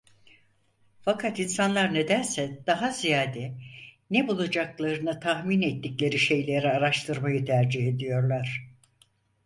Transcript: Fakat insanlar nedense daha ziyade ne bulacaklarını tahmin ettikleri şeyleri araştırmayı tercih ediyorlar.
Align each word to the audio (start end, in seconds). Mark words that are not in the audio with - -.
Fakat 1.01 1.37
insanlar 1.39 1.93
nedense 1.93 2.59
daha 2.67 2.89
ziyade 2.91 3.53
ne 4.09 4.27
bulacaklarını 4.27 5.19
tahmin 5.19 5.61
ettikleri 5.61 6.19
şeyleri 6.19 6.71
araştırmayı 6.71 7.45
tercih 7.45 7.87
ediyorlar. 7.87 8.71